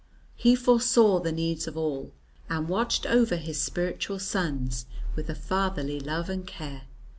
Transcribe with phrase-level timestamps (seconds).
[0.35, 2.11] He foresaw the needs of all,
[2.49, 6.87] and watched over his spiritual sons with a fatherly love and care.